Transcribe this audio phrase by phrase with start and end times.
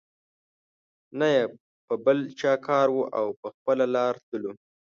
[1.19, 1.43] نه یې
[1.87, 4.51] په بل چا کار وو او په خپله لار تللو.